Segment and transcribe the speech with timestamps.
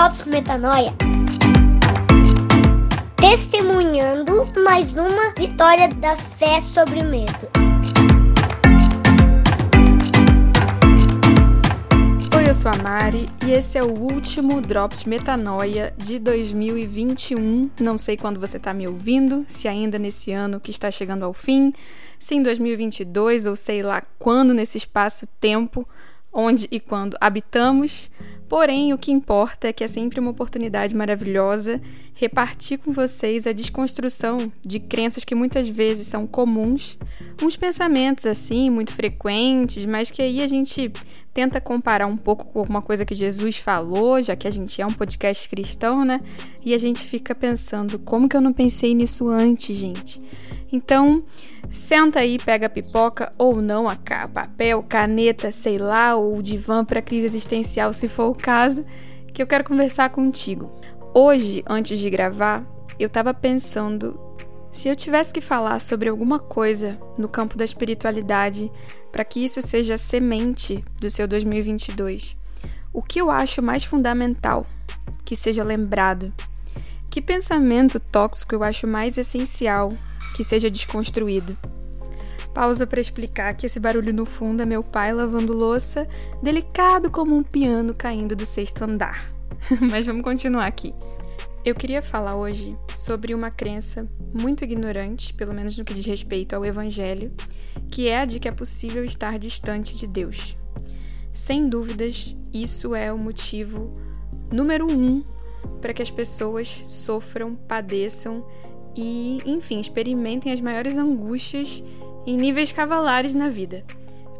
[0.00, 0.94] Drops Metanoia.
[3.16, 7.46] Testemunhando mais uma vitória da fé sobre o medo.
[12.34, 17.70] Oi, eu sou a Mari e esse é o último Drops Metanoia de 2021.
[17.78, 21.34] Não sei quando você está me ouvindo, se ainda nesse ano que está chegando ao
[21.34, 21.74] fim,
[22.18, 25.86] se em 2022 ou sei lá quando nesse espaço-tempo
[26.32, 28.10] onde e quando habitamos.
[28.50, 31.80] Porém, o que importa é que é sempre uma oportunidade maravilhosa
[32.14, 36.98] repartir com vocês a desconstrução de crenças que muitas vezes são comuns,
[37.40, 40.90] uns pensamentos assim, muito frequentes, mas que aí a gente
[41.32, 44.84] tenta comparar um pouco com alguma coisa que Jesus falou, já que a gente é
[44.84, 46.18] um podcast cristão, né?
[46.64, 50.20] E a gente fica pensando, como que eu não pensei nisso antes, gente?
[50.72, 51.22] Então,
[51.70, 53.96] Senta aí, pega pipoca ou não, a
[54.28, 58.84] papel, caneta, sei lá, ou divã para crise existencial, se for o caso,
[59.32, 60.68] que eu quero conversar contigo.
[61.14, 62.64] Hoje, antes de gravar,
[62.98, 64.18] eu estava pensando
[64.72, 68.70] se eu tivesse que falar sobre alguma coisa no campo da espiritualidade
[69.10, 72.36] para que isso seja semente do seu 2022,
[72.92, 74.66] o que eu acho mais fundamental
[75.24, 76.32] que seja lembrado?
[77.08, 79.92] Que pensamento tóxico eu acho mais essencial
[80.40, 81.54] que seja desconstruído.
[82.54, 86.08] Pausa para explicar que esse barulho no fundo é meu pai lavando louça,
[86.42, 89.30] delicado como um piano caindo do sexto andar.
[89.90, 90.94] Mas vamos continuar aqui.
[91.62, 96.56] Eu queria falar hoje sobre uma crença muito ignorante, pelo menos no que diz respeito
[96.56, 97.30] ao Evangelho,
[97.90, 100.56] que é a de que é possível estar distante de Deus.
[101.30, 103.92] Sem dúvidas, isso é o motivo
[104.50, 105.22] número um
[105.82, 108.42] para que as pessoas sofram, padeçam
[108.96, 111.82] e, enfim, experimentem as maiores angústias
[112.26, 113.84] em níveis cavalares na vida.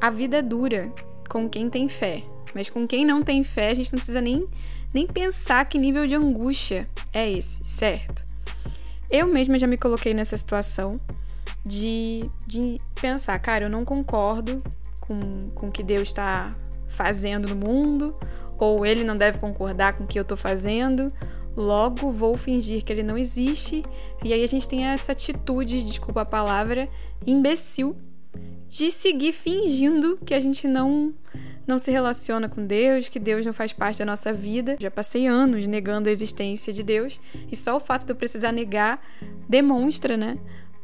[0.00, 0.92] A vida é dura
[1.28, 2.22] com quem tem fé,
[2.54, 4.44] mas com quem não tem fé, a gente não precisa nem,
[4.94, 8.24] nem pensar que nível de angústia é esse, certo?
[9.10, 11.00] Eu mesma já me coloquei nessa situação
[11.64, 14.62] de, de pensar, cara, eu não concordo
[15.00, 16.54] com, com o que Deus está
[16.88, 18.14] fazendo no mundo,
[18.58, 21.08] ou ele não deve concordar com o que eu estou fazendo,
[21.58, 23.82] logo vou fingir que ele não existe.
[24.24, 26.88] E aí a gente tem essa atitude, desculpa a palavra,
[27.26, 27.96] imbecil
[28.68, 31.14] de seguir fingindo que a gente não
[31.66, 34.78] não se relaciona com Deus, que Deus não faz parte da nossa vida.
[34.80, 37.20] Já passei anos negando a existência de Deus
[37.52, 39.06] e só o fato de eu precisar negar
[39.46, 40.38] demonstra, né,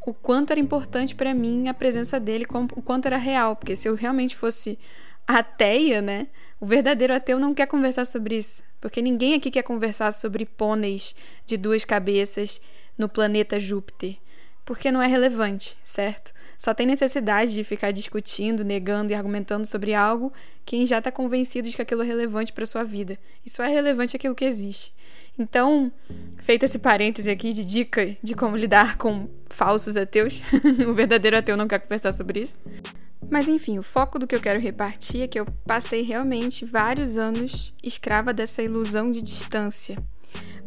[0.06, 2.44] o quanto era importante para mim a presença dele,
[2.76, 4.78] o quanto era real, porque se eu realmente fosse
[5.26, 6.26] ateia, né,
[6.60, 11.16] o verdadeiro ateu não quer conversar sobre isso, porque ninguém aqui quer conversar sobre pôneis
[11.46, 12.60] de duas cabeças
[12.98, 14.16] no planeta Júpiter,
[14.62, 16.34] porque não é relevante, certo?
[16.58, 20.30] Só tem necessidade de ficar discutindo, negando e argumentando sobre algo
[20.66, 23.18] quem já está convencido de que aquilo é relevante para sua vida.
[23.42, 24.92] E só é relevante aquilo que existe.
[25.38, 25.90] Então,
[26.40, 30.42] feito esse parêntese aqui de dica de como lidar com falsos ateus,
[30.86, 32.60] o verdadeiro ateu não quer conversar sobre isso.
[33.30, 37.16] Mas enfim, o foco do que eu quero repartir é que eu passei realmente vários
[37.16, 39.98] anos escrava dessa ilusão de distância.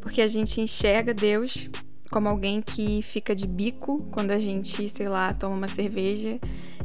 [0.01, 1.69] Porque a gente enxerga Deus
[2.09, 6.40] como alguém que fica de bico quando a gente, sei lá, toma uma cerveja.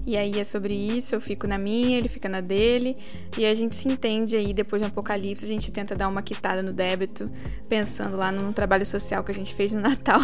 [0.04, 2.96] E aí é sobre isso, eu fico na minha, ele fica na dele.
[3.38, 6.62] E a gente se entende aí, depois do apocalipse, a gente tenta dar uma quitada
[6.62, 7.24] no débito,
[7.68, 10.20] pensando lá num trabalho social que a gente fez no Natal.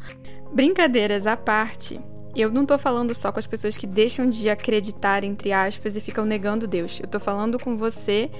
[0.52, 2.00] Brincadeiras à parte,
[2.40, 6.00] eu não tô falando só com as pessoas que deixam de acreditar, entre aspas, e
[6.00, 7.00] ficam negando Deus.
[7.00, 8.30] Eu tô falando com você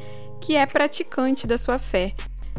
[0.40, 2.14] que é praticante da sua fé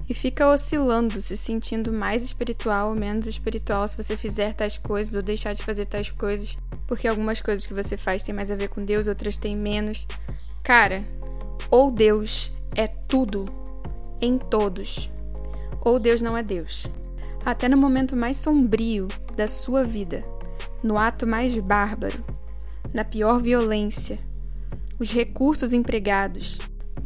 [0.09, 5.13] e fica oscilando, se sentindo mais espiritual ou menos espiritual se você fizer tais coisas
[5.13, 6.57] ou deixar de fazer tais coisas,
[6.87, 10.07] porque algumas coisas que você faz têm mais a ver com Deus, outras têm menos.
[10.63, 11.03] Cara,
[11.69, 13.45] ou Deus é tudo
[14.19, 15.09] em todos,
[15.81, 16.87] ou Deus não é Deus.
[17.45, 20.21] Até no momento mais sombrio da sua vida,
[20.83, 22.19] no ato mais bárbaro,
[22.93, 24.19] na pior violência.
[24.99, 26.57] Os recursos empregados,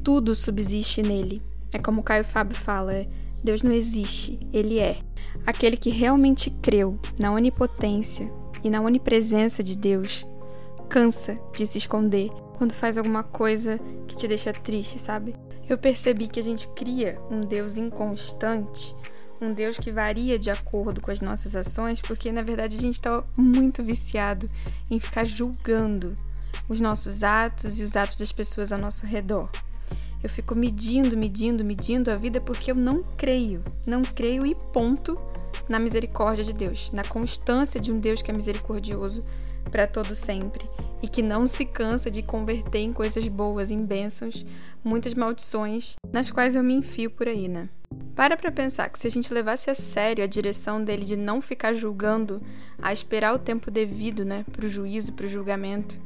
[0.03, 1.41] tudo subsiste nele.
[1.73, 3.07] É como Caio Fábio fala: é,
[3.43, 4.97] Deus não existe, ele é.
[5.45, 8.31] Aquele que realmente creu na onipotência
[8.63, 10.25] e na onipresença de Deus
[10.89, 15.35] cansa de se esconder quando faz alguma coisa que te deixa triste, sabe?
[15.67, 18.95] Eu percebi que a gente cria um Deus inconstante
[19.43, 22.95] um Deus que varia de acordo com as nossas ações, porque na verdade a gente
[22.95, 24.47] está muito viciado
[24.89, 26.13] em ficar julgando
[26.67, 29.49] os nossos atos e os atos das pessoas ao nosso redor.
[30.23, 35.15] Eu fico medindo, medindo, medindo a vida porque eu não creio, não creio e ponto
[35.67, 39.23] na misericórdia de Deus, na constância de um Deus que é misericordioso
[39.69, 40.69] para todo sempre
[41.01, 44.45] e que não se cansa de converter em coisas boas, em bênçãos,
[44.83, 47.67] muitas maldições nas quais eu me enfio por aí, né?
[48.15, 51.41] Para para pensar que se a gente levasse a sério a direção dele de não
[51.41, 52.41] ficar julgando,
[52.79, 55.99] a esperar o tempo devido, né, para o juízo, para o julgamento,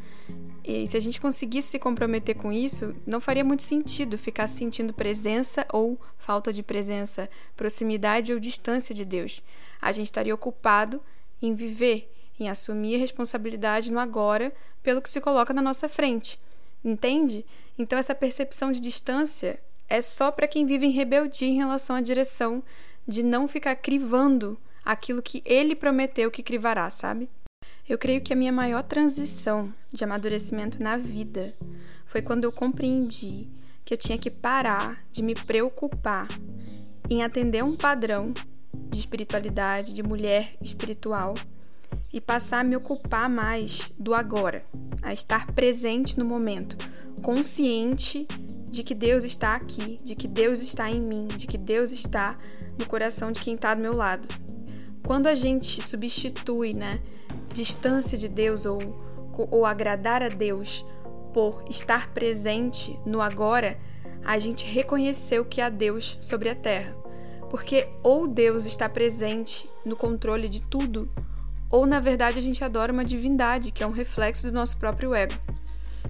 [0.67, 4.93] e se a gente conseguisse se comprometer com isso, não faria muito sentido ficar sentindo
[4.93, 9.41] presença ou falta de presença, proximidade ou distância de Deus.
[9.81, 11.01] A gente estaria ocupado
[11.41, 14.53] em viver, em assumir a responsabilidade no agora
[14.83, 16.37] pelo que se coloca na nossa frente.
[16.83, 17.45] Entende?
[17.79, 19.57] Então, essa percepção de distância
[19.89, 22.63] é só para quem vive em rebeldia em relação à direção
[23.07, 27.29] de não ficar crivando aquilo que ele prometeu que crivará, sabe?
[27.87, 31.55] Eu creio que a minha maior transição de amadurecimento na vida
[32.05, 33.49] foi quando eu compreendi
[33.85, 36.27] que eu tinha que parar de me preocupar
[37.09, 38.33] em atender um padrão
[38.73, 41.35] de espiritualidade, de mulher espiritual,
[42.11, 44.63] e passar a me ocupar mais do agora,
[45.01, 46.77] a estar presente no momento,
[47.21, 48.27] consciente
[48.69, 52.37] de que Deus está aqui, de que Deus está em mim, de que Deus está
[52.77, 54.27] no coração de quem está do meu lado.
[55.05, 57.01] Quando a gente substitui, né,
[57.53, 58.79] distância de Deus ou,
[59.49, 60.85] ou agradar a Deus
[61.33, 63.79] por estar presente no agora,
[64.25, 66.95] a gente reconheceu que há Deus sobre a terra.
[67.49, 71.09] Porque ou Deus está presente no controle de tudo,
[71.69, 75.15] ou na verdade a gente adora uma divindade, que é um reflexo do nosso próprio
[75.15, 75.33] ego.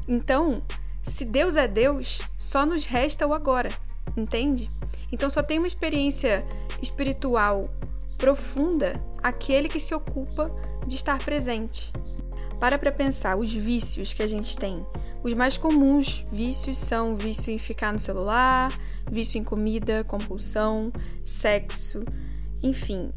[0.07, 0.63] Então,
[1.07, 3.69] se Deus é Deus, só nos resta o agora,
[4.15, 4.69] entende?
[5.11, 6.45] Então só tem uma experiência
[6.81, 7.69] espiritual
[8.17, 8.93] profunda
[9.23, 10.51] aquele que se ocupa
[10.85, 11.93] de estar presente.
[12.59, 14.85] Para para pensar os vícios que a gente tem.
[15.23, 18.71] Os mais comuns vícios são vício em ficar no celular,
[19.09, 20.91] vício em comida, compulsão,
[21.25, 22.03] sexo,
[22.67, 23.11] enfim,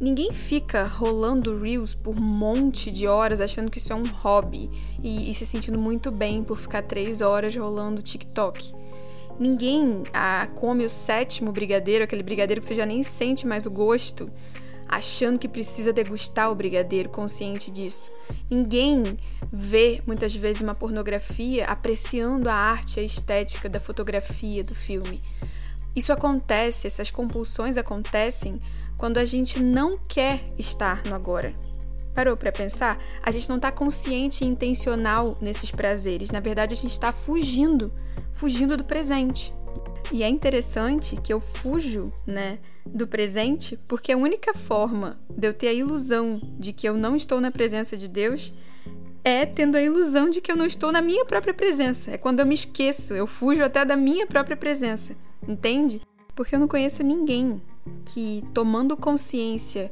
[0.00, 4.70] ninguém fica rolando reels por um monte de horas achando que isso é um hobby
[5.02, 8.72] e, e se sentindo muito bem por ficar três horas rolando TikTok.
[9.38, 13.70] Ninguém ah, come o sétimo brigadeiro, aquele brigadeiro que você já nem sente mais o
[13.70, 14.30] gosto,
[14.88, 18.10] achando que precisa degustar o brigadeiro, consciente disso.
[18.50, 19.02] Ninguém
[19.52, 25.20] vê muitas vezes uma pornografia apreciando a arte, a estética da fotografia do filme.
[25.94, 28.58] Isso acontece, essas compulsões acontecem
[28.96, 31.52] quando a gente não quer estar no agora.
[32.14, 32.98] Parou para pensar?
[33.22, 36.30] A gente não está consciente e intencional nesses prazeres.
[36.30, 37.92] Na verdade, a gente está fugindo,
[38.32, 39.52] fugindo do presente.
[40.12, 45.54] E é interessante que eu fujo, né, do presente, porque a única forma de eu
[45.54, 48.52] ter a ilusão de que eu não estou na presença de Deus
[49.24, 52.10] é tendo a ilusão de que eu não estou na minha própria presença.
[52.10, 55.16] É quando eu me esqueço, eu fujo até da minha própria presença.
[55.46, 56.00] Entende?
[56.34, 57.60] Porque eu não conheço ninguém
[58.06, 59.90] que, tomando consciência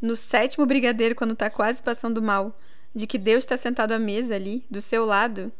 [0.00, 2.58] no sétimo brigadeiro, quando tá quase passando mal,
[2.94, 5.52] de que Deus está sentado à mesa ali, do seu lado,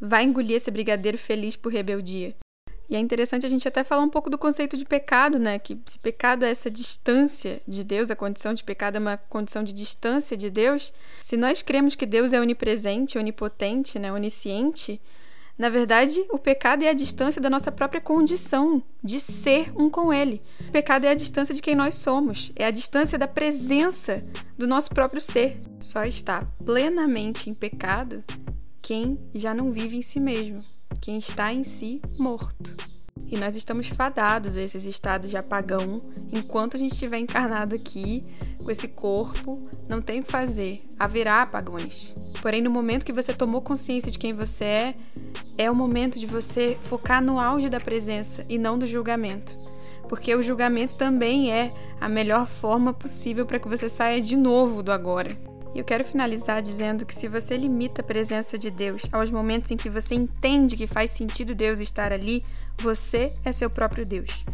[0.00, 2.34] vai engolir esse brigadeiro feliz por rebeldia.
[2.88, 5.58] E é interessante a gente até falar um pouco do conceito de pecado, né?
[5.58, 9.64] Que se pecado é essa distância de Deus, a condição de pecado é uma condição
[9.64, 10.92] de distância de Deus.
[11.22, 14.12] Se nós cremos que Deus é onipresente, onipotente, né?
[14.12, 15.00] onisciente,
[15.56, 20.12] na verdade, o pecado é a distância da nossa própria condição de ser um com
[20.12, 20.42] Ele.
[20.68, 24.24] O pecado é a distância de quem nós somos, é a distância da presença
[24.58, 25.60] do nosso próprio ser.
[25.78, 28.24] Só está plenamente em pecado
[28.82, 30.62] quem já não vive em si mesmo,
[31.00, 32.76] quem está em si morto.
[33.26, 36.00] E nós estamos fadados a esses estados de apagão
[36.32, 38.22] enquanto a gente estiver encarnado aqui
[38.62, 40.78] com esse corpo, não tem o que fazer.
[40.98, 42.12] Haverá apagões.
[42.42, 44.94] Porém, no momento que você tomou consciência de quem você é,
[45.56, 49.56] é o momento de você focar no auge da presença e não do julgamento.
[50.08, 54.82] Porque o julgamento também é a melhor forma possível para que você saia de novo
[54.82, 55.30] do agora.
[55.74, 59.70] E eu quero finalizar dizendo que se você limita a presença de Deus aos momentos
[59.72, 62.44] em que você entende que faz sentido Deus estar ali,
[62.78, 64.44] você é seu próprio Deus.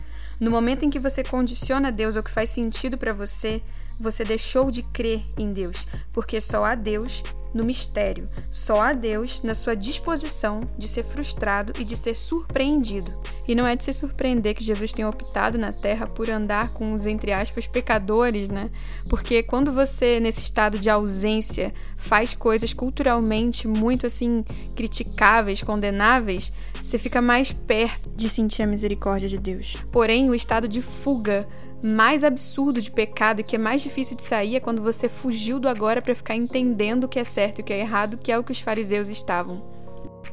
[0.40, 3.60] No momento em que você condiciona Deus ao que faz sentido para você,
[4.02, 9.42] você deixou de crer em Deus, porque só há Deus no mistério, só há Deus
[9.42, 13.12] na sua disposição de ser frustrado e de ser surpreendido.
[13.46, 16.94] E não é de se surpreender que Jesus tenha optado na terra por andar com
[16.94, 18.70] os, entre aspas, pecadores, né?
[19.08, 24.44] Porque quando você, nesse estado de ausência, faz coisas culturalmente muito assim
[24.76, 29.76] criticáveis, condenáveis, você fica mais perto de sentir a misericórdia de Deus.
[29.90, 31.48] Porém, o estado de fuga
[31.82, 35.58] mais absurdo de pecado e que é mais difícil de sair é quando você fugiu
[35.58, 38.30] do agora para ficar entendendo o que é certo e o que é errado, que
[38.30, 39.62] é o que os fariseus estavam.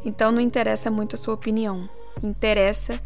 [0.03, 1.89] Então não interessa muito a sua opinião.
[2.21, 2.99] Interessa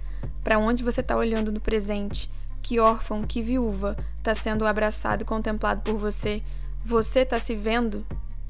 [0.43, 2.29] para onde você está olhando no presente,
[2.61, 6.41] que órfão, que viúva está sendo abraçado e contemplado por você.
[6.85, 8.05] Você está se vendo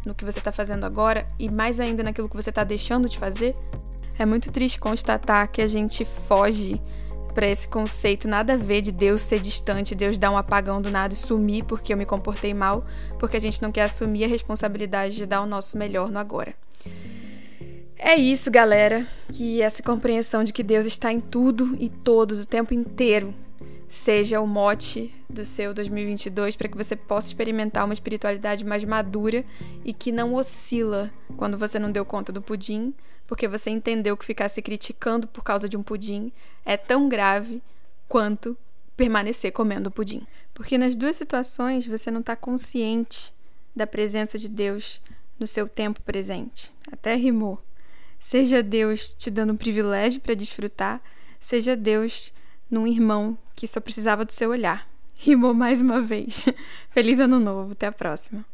[0.06, 3.18] no que você está fazendo agora e mais ainda naquilo que você está deixando de
[3.18, 3.56] fazer?
[4.18, 6.82] É muito triste constatar que a gente foge
[7.32, 10.92] para esse conceito nada a ver de Deus ser distante, Deus dar um apagão do
[10.92, 12.86] nada e sumir porque eu me comportei mal,
[13.20, 16.54] porque a gente não quer assumir a responsabilidade de dar o nosso melhor no agora.
[17.98, 22.48] É isso, galera, que essa compreensão de que Deus está em tudo e todos o
[22.48, 23.34] tempo inteiro
[23.88, 29.46] seja o mote do seu 2022 para que você possa experimentar uma espiritualidade mais madura
[29.84, 32.94] e que não oscila quando você não deu conta do pudim,
[33.32, 36.34] porque você entendeu que ficar se criticando por causa de um pudim
[36.66, 37.64] é tão grave
[38.06, 38.58] quanto
[38.98, 40.28] permanecer comendo pudim.
[40.54, 43.34] Porque nas duas situações você não está consciente
[43.74, 45.02] da presença de Deus
[45.40, 46.74] no seu tempo presente.
[46.92, 47.64] Até rimou.
[48.20, 51.02] Seja Deus te dando um privilégio para desfrutar,
[51.40, 52.34] seja Deus
[52.70, 54.86] num irmão que só precisava do seu olhar.
[55.18, 56.44] Rimou mais uma vez.
[56.92, 58.46] Feliz ano novo, até a próxima.